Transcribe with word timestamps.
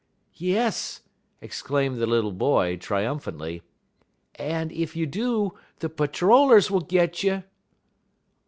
"Yes!" 0.39 1.01
exclaimed 1.41 1.97
the 1.99 2.07
little 2.07 2.31
boy, 2.31 2.75
triumphantly, 2.77 3.61
"and, 4.33 4.71
if 4.71 4.95
you 4.95 5.05
do, 5.05 5.53
the 5.77 5.89
patter 5.89 6.25
rollers 6.25 6.71
will 6.71 6.79
get 6.81 7.21
you." 7.21 7.43